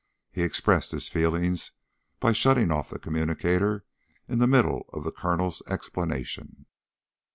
[0.31, 1.73] He expressed his feelings
[2.19, 3.85] by shutting off the communicator
[4.27, 6.65] in the middle of the Colonel's explanation.